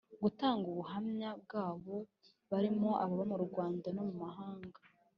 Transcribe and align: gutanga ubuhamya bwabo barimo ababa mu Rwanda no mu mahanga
gutanga 0.23 0.63
ubuhamya 0.73 1.29
bwabo 1.41 1.95
barimo 2.51 2.89
ababa 3.03 3.23
mu 3.31 3.37
Rwanda 3.45 3.87
no 3.95 4.01
mu 4.09 4.13
mahanga 4.23 4.79